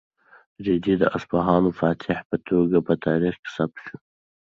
[0.65, 3.95] رېدي د اصفهان فاتح په توګه په تاریخ کې ثبت شو.